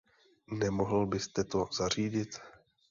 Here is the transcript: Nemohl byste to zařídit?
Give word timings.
Nemohl 0.51 1.05
byste 1.05 1.43
to 1.43 1.65
zařídit? 1.77 2.29